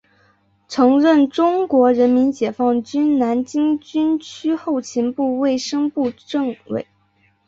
[0.67, 6.87] 曾任中国人民解放军南京军区后勤部卫生部政委。